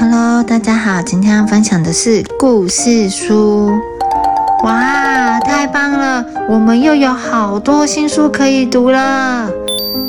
[0.00, 3.72] Hello，大家好，今天要分享的是故事书。
[4.62, 6.24] 哇，太棒了！
[6.48, 9.50] 我们又有好多新书可以读了。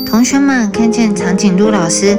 [0.06, 2.16] 同学们看见长颈鹿老师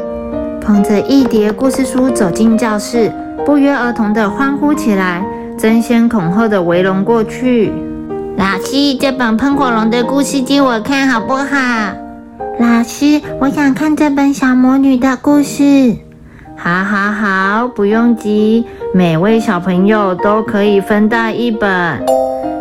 [0.60, 3.10] 捧着一叠故事书走进教室，
[3.46, 5.24] 不约而同的欢呼起来，
[5.58, 7.72] 争先恐后的围拢过去。
[8.36, 11.46] 老师，这本喷火龙的故事借我看好不好？
[12.60, 15.96] 老师，我想看这本小魔女的故事。
[16.64, 22.06] 好，好，好，不用急，每位小朋友都可以分到一本。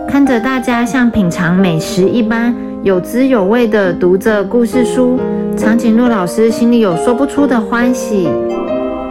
[0.09, 5.21] 看着大家像品尝美食一般有滋有味地读着故事书，
[5.55, 8.27] 长颈鹿老师心里有说不出的欢喜。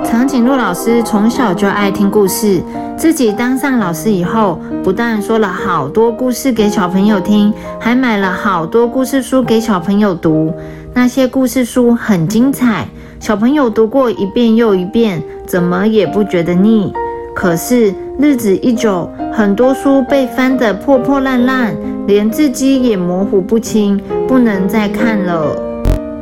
[0.03, 2.59] 长颈鹿老师从小就爱听故事，
[2.97, 10.51] 自己当上老师以后，不但说了好多故事给小朋友听，还买了好多故事书给小朋友读。
[10.95, 12.87] 那些故事书很精彩。
[13.19, 16.93] 小朋友读过一遍又一遍，怎么也不觉得腻。
[17.35, 21.75] 可是日子一久，很多书被翻得破破烂烂，
[22.07, 25.55] 连字迹也模糊不清，不能再看了。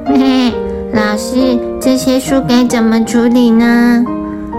[0.06, 0.54] 嘿嘿，
[0.94, 4.04] 老师，这些书该怎么处理呢？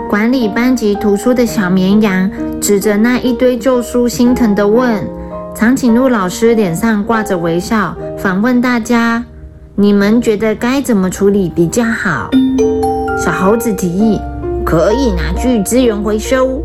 [0.08, 2.30] 管理班级图书的小绵羊
[2.60, 5.04] 指着那一堆旧书，心疼地问。
[5.54, 9.24] 长颈鹿老师脸上挂着微笑，反问大家。
[9.80, 12.28] 你们觉得该怎么处理比较好？
[13.16, 14.20] 小猴子提议，
[14.64, 16.60] 可以拿去资源回收，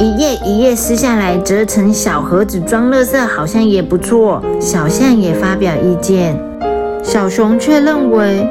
[0.00, 4.42] 一页一页撕下来折成小盒子装垃圾，好像也不错。
[4.58, 6.34] 小象也发表意见，
[7.02, 8.48] 小熊却认为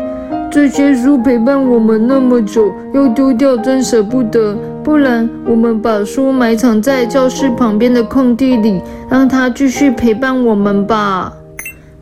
[0.51, 4.55] 这些书陪伴我们那么久，要丢掉真舍不得。
[4.83, 8.79] 不然，我们把书埋藏在教室旁边的空地里，
[9.09, 11.33] 让它继续陪伴我们吧。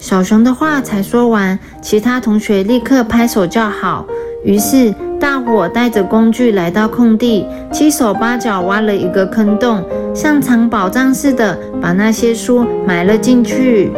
[0.03, 4.05] 小熊的话才说完，其他同学立刻拍手叫好。
[4.43, 9.81] 于是大伙带着工具来到空地，七手八脚挖了一个坑洞，
[10.13, 13.93] 像藏宝藏似的把那些书埋了进去。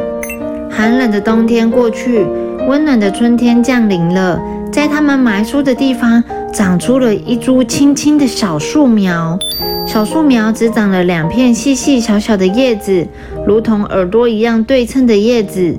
[0.69, 2.23] 寒冷的冬天过去，
[2.67, 4.39] 温暖的春天降临了。
[4.71, 6.23] 在他们埋书的地方，
[6.53, 9.35] 长出了一株青青的小树苗。
[9.87, 13.07] 小树苗只长了两片细细小小的叶子，
[13.47, 15.75] 如同耳朵一样对称的叶子。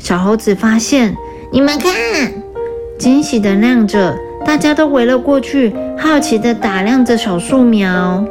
[0.00, 1.14] 小猴子发现，
[1.52, 1.92] 你们看，
[2.98, 8.24] 惊喜的亮着，大家都围了过去，好奇的打量着小树苗。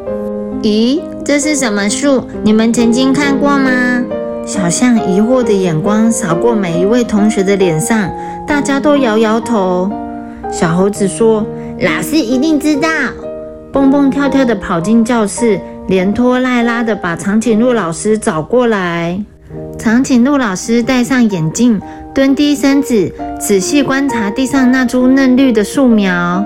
[0.64, 2.24] 咦，这是什么树？
[2.44, 4.04] 你们曾经看过吗？
[4.46, 8.10] 小象疑惑的眼光扫过每一位同学的脸上，
[8.48, 9.90] 大家都摇摇头。
[10.52, 11.46] 小猴子说
[11.82, 12.90] ：“老师一定知道。”
[13.72, 19.24] 蹦蹦跳跳的跑进教室，连拖带拉的把长颈鹿老师找过来。
[19.78, 21.82] 长颈鹿老师戴上眼镜，
[22.14, 26.44] 蹲低身子，仔细观察地上那株嫩绿的树苗。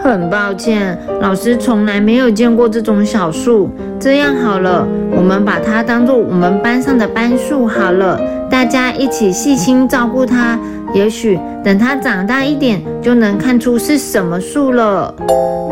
[0.00, 3.68] 很抱歉，老师从来没有见过这种小树。
[3.98, 10.58] 这样好了，我们把它当做我们班上的班树好了，大家一起细心照顾它。
[10.94, 15.14] 也许等它长大一点，就能看出是什么树了。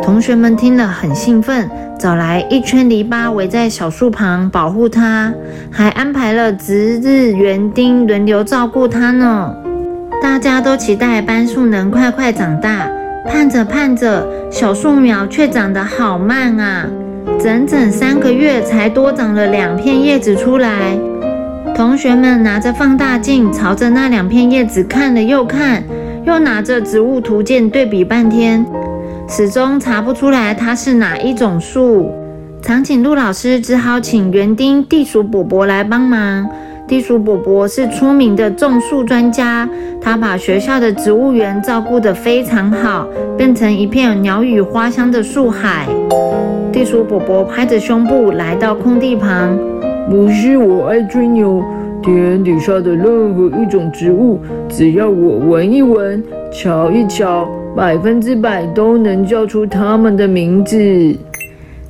[0.03, 1.69] 同学们听了很兴奋，
[1.99, 5.33] 找来一圈篱笆围在小树旁保护它，
[5.71, 9.55] 还安排了值日园丁轮流照顾它呢。
[10.23, 12.89] 大家都期待班树能快快长大，
[13.29, 16.87] 盼着盼着，小树苗却长得好慢啊！
[17.41, 20.97] 整整三个月才多长了两片叶子出来。
[21.77, 25.85] 同学们拿着放大镜，朝着那两片叶子看了又看，
[26.25, 28.65] 又拿着植物图鉴对比半天，
[29.29, 32.11] 始终查不出来它是哪一种树。
[32.63, 36.49] 长颈鹿老师只好请园丁地鼠伯伯来帮忙。
[36.89, 39.69] 地鼠伯伯是出名的种树专家，
[40.01, 43.07] 他把学校的植物园照顾得非常好，
[43.37, 45.87] 变成一片鸟语花香的树海。
[46.73, 49.59] 地鼠伯伯拍着胸部来到空地旁。
[50.09, 51.65] 不是我爱吹牛，
[52.01, 56.23] 天底下的任何一种植物，只要我闻一闻、
[56.53, 60.79] 瞧一瞧，百分之百都能叫出它们的名字。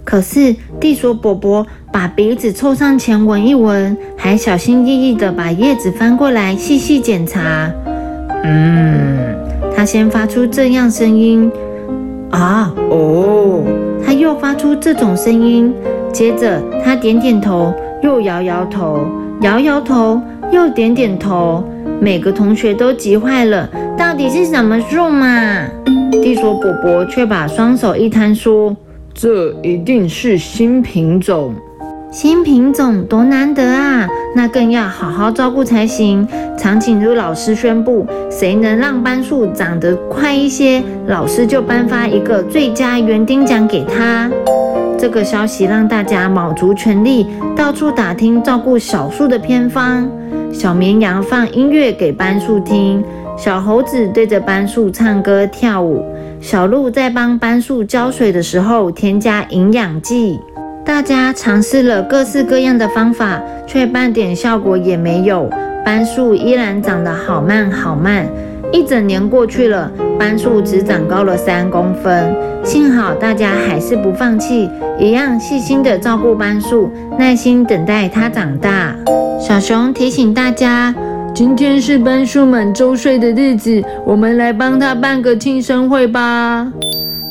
[0.02, 7.70] 可是地鼠伯伯把鼻子凑上前闻一闻，还小心翼翼地把叶子翻过来细细检查。
[8.44, 9.36] 嗯，
[9.76, 11.50] 他先发出这样声音，
[12.30, 13.62] 啊哦，
[14.02, 15.74] 他又发出这种声音，
[16.12, 17.74] 接着他点点头。
[18.02, 19.00] 又摇摇头，
[19.40, 20.20] 摇摇头，
[20.50, 21.64] 又点点头。
[22.00, 25.64] 每个同学都急坏了，到底是什么树嘛？
[26.10, 28.76] 地鼠伯伯却把双手一摊，说
[29.14, 31.54] ：“这一定是新品种。”
[32.12, 36.26] 新品种多难得啊，那更要好好照顾才行。
[36.56, 44.30] 长颈鹿老师宣布，谁能让班树长得快一些，老师就颁发一个最佳园丁奖给他。
[44.98, 50.08] 这个消息让大家卯足全力，到处打听照顾小树的偏方。
[50.52, 53.04] 小绵羊放音乐给班树听，
[53.36, 56.02] 小猴子对着班树唱歌跳舞，
[56.40, 60.40] 小鹿在帮班树浇水的时候添加营养剂。
[60.84, 65.50] 大家尝试了各式各样的方法，却半点效果也没有。
[65.84, 68.26] 斑树依然长得好慢好慢，
[68.72, 72.34] 一整年过去了，斑树只长高了三公分。
[72.62, 74.68] 幸好大家还是不放弃，
[74.98, 78.94] 一样细心的照顾斑树，耐心等待它长大。
[79.40, 80.94] 小熊提醒大家，
[81.34, 86.66] 今天是斑树满周岁的日子，我们来帮它办个庆生会吧。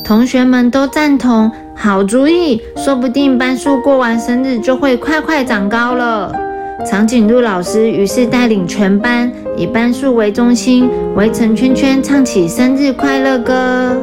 [0.02, 1.50] 同学们都赞同。
[1.78, 6.45] 好主意，说不定班树过完生日就会快快长高了。
[6.84, 13.96] 长颈鹿老师于是带领全班以班树为中心围成圈圈，唱起生日快乐歌。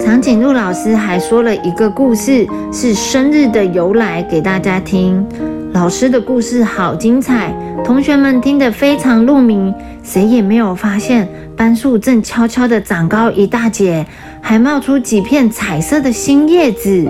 [0.00, 5.24] 长颈鹿老师还说了一个故事，是生日的由来给大家听。
[5.72, 14.04] 老师的故事好精彩，同学们听得非常入迷，谁也没有发现班树正悄悄地长高一大截。
[14.40, 17.04] 还冒出几片彩色的新叶子，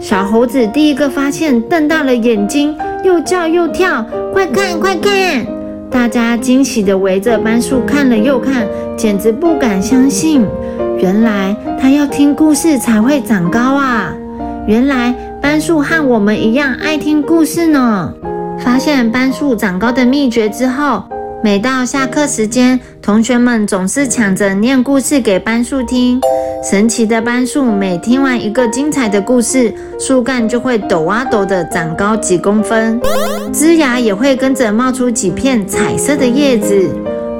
[0.00, 2.72] 小猴子第一个发现，瞪大了眼睛，
[3.04, 5.46] 又叫又跳，快看快看！
[5.90, 8.66] 大家惊喜地围着班树看了又看，
[8.96, 10.46] 简直不敢相信，
[10.98, 14.12] 原来它要听故事才会长高啊！
[14.66, 18.12] 原来班树和我们一样爱听故事呢。
[18.58, 21.04] 发现班树长高的秘诀之后。
[21.44, 26.20] 每到下课时间，同学们总是抢着念故事给班树听。
[26.62, 33.00] 神奇的班树每听完一个精彩的故事，树干就会抖啊抖的长高几公分，
[33.52, 36.88] 枝芽也会跟着冒出几片彩色的叶子。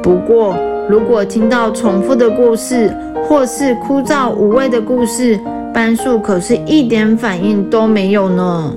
[0.02, 0.56] 不过，
[0.88, 2.92] 如果听到重复的故事
[3.24, 5.38] 或是枯燥无味的故事，
[5.72, 8.74] 班树可是一点反应都没有呢。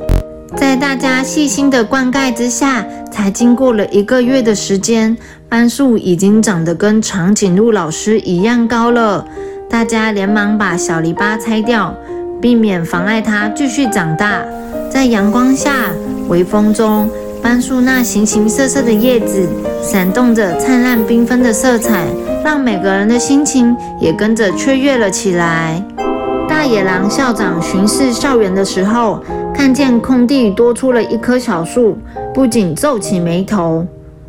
[0.56, 5.18] 在大家细心的灌溉之下，才经过了一个月的时间，
[5.50, 9.26] 斑树已经长得跟长颈鹿老师一样高了。
[9.76, 11.94] 大家连忙把小篱笆拆掉，
[12.42, 14.42] 避免妨碍它继续长大。
[14.90, 15.92] 在阳光下、
[16.30, 17.10] 微风中，
[17.44, 19.46] 斑树那形形色色的叶子
[19.84, 22.06] 闪动着灿烂缤纷的色彩，
[22.42, 25.84] 让每个人的心情也跟着雀跃了起来。
[26.48, 29.22] 大野狼校长巡视校园的时候。
[29.54, 31.98] 看见空地多出了一棵小树，
[32.34, 33.86] 不仅皱起眉头。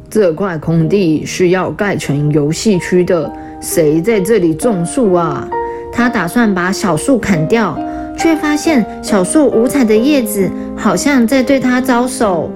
[0.09, 3.31] 这块空地是要盖成游戏区的，
[3.67, 5.45] 谁在这里种树啊？
[5.93, 7.77] 他打算把小树砍掉，
[8.17, 12.49] 却发现小树五彩的叶子好像在对他招手。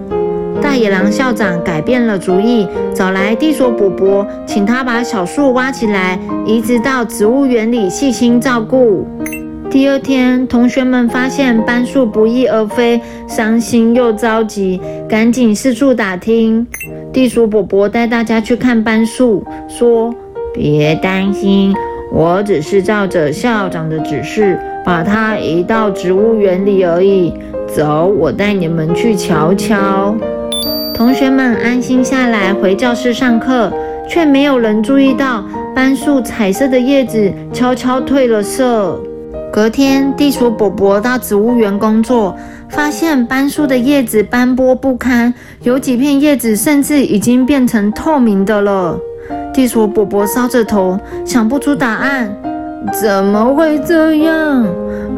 [0.62, 6.17] 大野狼校长改变了主意，找来地鼠伯伯，请他把小树挖起来，
[6.47, 9.05] 移植到植物园里细心照顾。
[9.69, 16.65] 第二天，同学们发现斑树不翼而飞，伤心又着急，赶紧四处打听。
[17.12, 20.15] 地鼠伯伯带大家去看斑树，说
[20.52, 21.75] ：“别担心，
[22.12, 27.32] 我只是照着校长的指示，把它移到植物园里而已。
[27.67, 30.14] 走，我带你们去瞧瞧。”
[30.93, 33.73] 同学们安心下来，回教室上课，
[34.08, 35.44] 却没有人注意到
[35.75, 39.00] 斑树彩色的叶子悄悄褪了色。
[39.52, 42.37] 隔天，地鼠伯伯到植物园工作，
[42.69, 48.99] 发现斑树的叶子斑驳不堪，有几片叶子甚至已经变成透明的了。
[49.52, 52.30] 地鼠伯伯搔着头，想不出答案。
[52.92, 54.66] 怎么会这样？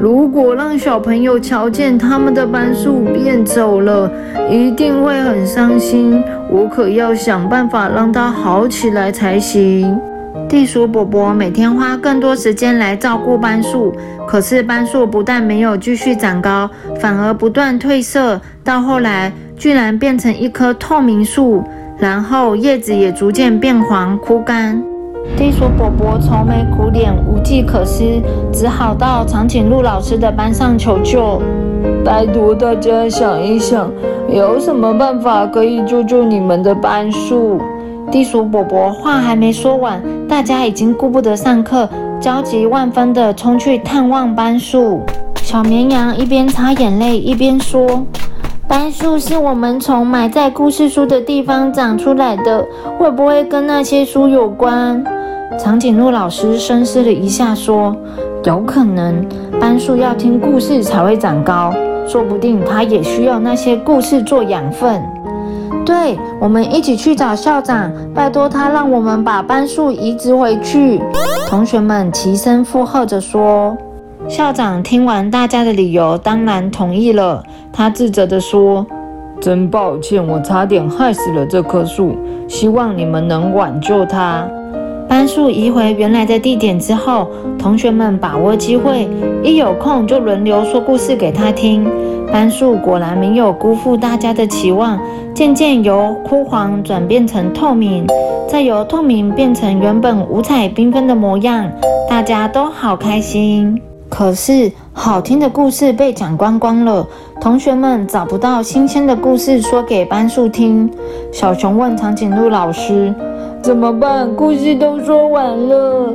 [0.00, 4.10] 如果让小朋友瞧见他们的斑树变走了，
[4.50, 6.22] 一定会很伤心。
[6.50, 9.96] 我可要想办法让它好起来才行。
[10.48, 13.94] 地鼠伯伯每天花更多时间来照顾斑树，
[14.26, 21.62] 可是斑树不但没有继续长高，反而不断褪色，到后来居然变成一棵透明树，
[21.98, 24.82] 然后叶子也逐渐变黄枯干。
[25.36, 28.20] 地鼠伯伯愁眉苦脸，无计可施，
[28.52, 31.40] 只好到长颈鹿老师的班上求救。
[32.04, 33.88] 拜托大家想一想，
[34.28, 37.60] 有什么办法可以救救你们的班树？
[38.10, 41.88] 地鼠伯伯话还没说完，大家已经顾不得上课，
[42.20, 45.00] 焦急万分地冲去探望班树。
[45.36, 48.04] 小绵羊一边擦眼泪一边说
[48.72, 55.04] ：“斑树是我们从埋在故事书的地方长出来的，会不会跟那些书有关？”
[55.60, 57.94] 长颈鹿老师深思了一下说
[58.44, 59.28] ：“有可能，
[59.60, 61.70] 斑树要听故事才会长高。
[62.08, 65.02] 说不定它也需要那些故事做养分。
[65.84, 70.98] 对，我们一起去找校长，拜托他让我们把班树移植回去。
[71.46, 73.76] 同学们齐声附和着说。
[74.28, 77.42] 校长听完大家的理由，当然同意了。
[77.72, 78.86] 他自责地说
[79.40, 82.16] ：“真抱歉，我差点害死了这棵树，
[82.48, 84.48] 希望你们能挽救它。”
[85.08, 89.06] 班树移回原来的地点之后，同学们把握机会，
[89.42, 91.86] 一有空就轮流说故事给他听。
[92.32, 94.98] 班树果然没有辜负大家的期望，
[95.34, 98.06] 渐渐由枯黄转变成透明，
[98.48, 101.70] 再由透明变成原本五彩缤纷的模样，
[102.08, 103.78] 大家都好开心。
[104.12, 107.02] 可是好听的故事被讲光光了，
[107.40, 110.88] 同学们找不到新鲜的故事说给班树听。
[111.32, 113.14] 小熊问长颈鹿老师。
[113.62, 114.30] 怎么办？
[114.36, 116.12] 故事都说完了。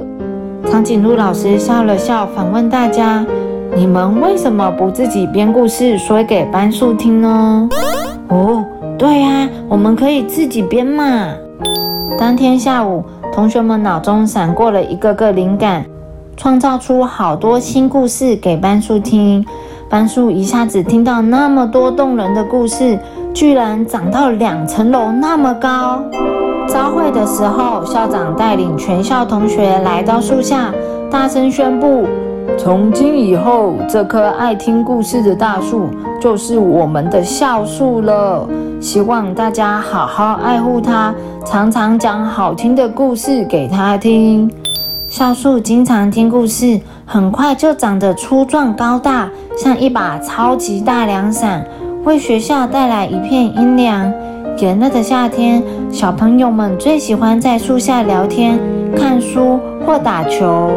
[0.69, 3.25] 长颈鹿老师笑了笑，反问大家
[3.75, 7.67] ：“你们为什么不自己编故事说给班树听呢？”
[8.29, 8.63] 哦，
[8.99, 11.33] 对呀，我们可以自己编嘛。
[12.19, 15.83] 当天下午，同学们脑中闪过了一个个灵感，
[16.37, 19.43] 创造出好多新故事给班树听。
[19.89, 22.97] 班树一下子听到那么多动人的故事，
[23.33, 26.01] 居然长到两层楼那么高。
[26.69, 30.71] 朝会的时候，校长带领全校同学来到树下，
[31.09, 32.05] 大声宣布：
[32.57, 35.89] 从今以后，这棵爱听故事的大树
[36.21, 38.47] 就是我们的校树了。
[38.79, 41.11] 希望大家好好爱护它，
[41.45, 44.47] 常常讲好听的故事给它听。
[45.09, 51.65] 校树经常听故事，很快就长得粗壮高大，像一把超级大凉伞，
[52.03, 54.13] 为学校带来一片阴凉。
[54.57, 58.59] 炎热的夏天，小朋友们最喜欢在树下聊天、
[58.97, 60.71] 看书或打球。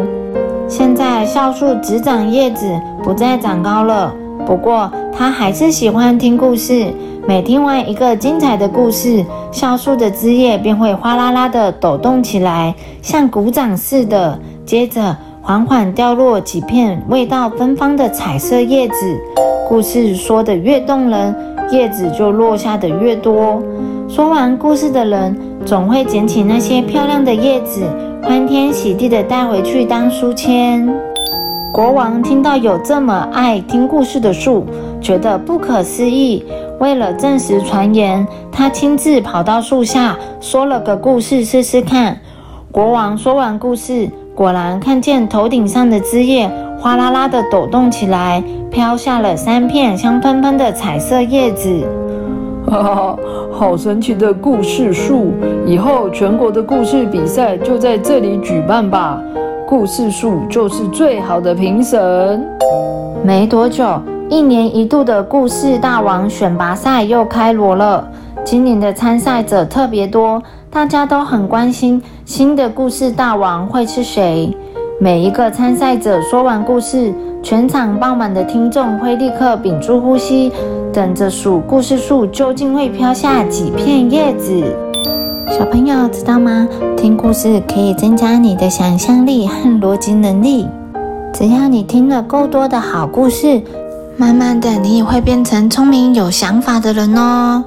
[0.68, 2.64] 现在校树只长叶子，
[3.02, 4.14] 不再长高了。
[4.46, 6.86] 不过，他还是喜欢听故事。
[7.28, 9.22] 每听完一个精彩的故事，
[9.52, 14.40] 橡树的枝叶便会哗啦啦地抖动起来，像鼓掌似的。
[14.64, 18.94] 接着，缓缓掉落几片味道芬芳的彩色叶子。
[19.68, 21.36] 故事说得越动人。
[21.70, 23.62] 叶子就落下的越多。
[24.08, 27.82] 说完故事的人总会捡起那些漂亮的叶子，
[28.22, 30.88] 欢天喜地地带回去当书签。
[31.72, 34.66] 国王听到有这么爱听故事的树，
[35.00, 36.44] 觉得不可思议。
[36.78, 42.18] 为了证实传言，他亲自跑到树下说了个故事试试看。
[42.72, 46.50] 国王说完故事，果然看见头顶上的枝叶。
[46.78, 51.84] 哗啦啦的抖动起来，飘下了三片香喷喷的彩色叶子。
[52.66, 53.18] 哈哈，
[53.52, 55.32] 好神奇的故事树！
[55.66, 59.20] 以后全国的故事比赛就在这里举办吧。
[59.66, 62.42] 故事树就是最好的评审。
[63.22, 63.84] 没多久，
[64.30, 68.08] 一年一度的故事大王选拔赛又开锣了。
[68.44, 74.56] 今年的参赛者特别多，大家都很关心新的故事大王会是谁。
[75.00, 80.52] 每一个参赛者说完故事，全场爆满的听众会立刻屏住呼吸，
[80.92, 84.62] 等着数故事树究竟会飘下几片叶子。
[85.48, 86.68] 小朋友知道吗？
[86.96, 90.68] 听故事可以增加你的想象力和逻辑能力。
[91.34, 93.60] 只要你听了够多的好故事，
[94.20, 97.64] 慢慢的你也会变成聪明有想法的人哦。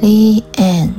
[0.00, 0.92] The end。